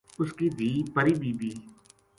اس 0.19 0.29
کی 0.37 0.47
دھِی 0.57 0.71
پری 0.93 1.13
بی 1.21 1.31
بی 1.39 1.51